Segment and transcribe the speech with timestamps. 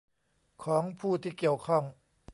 [0.63, 1.83] ของผู้ที่เกี่ยวข้อง